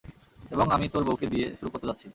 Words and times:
এবং 0.51 0.65
আমি 0.71 0.85
তোর 0.93 1.03
বউকে 1.07 1.27
দিয়ে, 1.33 1.47
শুরু 1.57 1.69
করতে 1.71 1.87
যাচ্ছি! 1.89 2.07